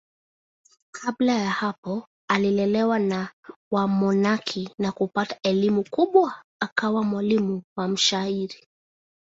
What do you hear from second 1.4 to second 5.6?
hapo alilelewa na wamonaki na kupata